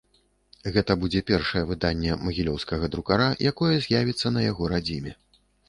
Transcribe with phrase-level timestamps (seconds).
[0.77, 5.19] Гэта будзе першае выданне магілёўскага друкара, якое з'явіцца на яго радзіме.